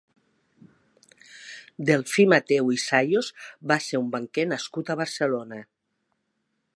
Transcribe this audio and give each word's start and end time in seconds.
Delfí 1.89 2.25
Mateu 2.33 2.71
i 2.77 2.79
Sayos 2.85 3.29
va 3.73 3.79
ser 3.89 4.03
un 4.05 4.11
banquer 4.19 4.49
nascut 4.55 4.89
a 4.95 4.99
Barcelona. 5.03 5.61